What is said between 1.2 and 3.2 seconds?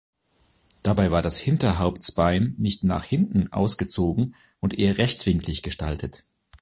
das Hinterhauptsbein nicht nach